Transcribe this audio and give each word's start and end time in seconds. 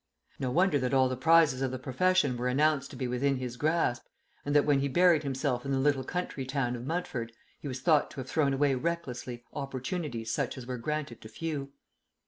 No 0.39 0.49
wonder 0.49 0.79
that 0.79 0.95
all 0.95 1.07
the 1.07 1.15
prizes 1.15 1.61
of 1.61 1.69
the 1.69 1.77
profession 1.77 2.35
were 2.35 2.47
announced 2.47 2.89
to 2.89 2.95
be 2.95 3.07
within 3.07 3.37
his 3.37 3.55
grasp, 3.55 4.03
and 4.43 4.55
that 4.55 4.65
when 4.65 4.79
he 4.79 4.87
buried 4.87 5.21
himself 5.21 5.63
in 5.63 5.71
the 5.71 5.77
little 5.77 6.03
country 6.03 6.43
town 6.43 6.75
of 6.75 6.87
Mudford 6.87 7.31
he 7.59 7.67
was 7.67 7.81
thought 7.81 8.09
to 8.09 8.17
have 8.19 8.27
thrown 8.27 8.51
away 8.55 8.73
recklessly 8.73 9.43
opportunities 9.53 10.31
such 10.33 10.57
as 10.57 10.65
were 10.65 10.79
granted 10.79 11.21
to 11.21 11.29
few. 11.29 11.73